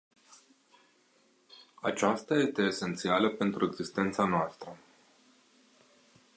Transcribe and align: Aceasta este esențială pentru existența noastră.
Aceasta 1.81 2.33
este 2.35 2.61
esențială 2.61 3.29
pentru 3.29 3.65
existența 3.65 4.25
noastră. 4.25 4.77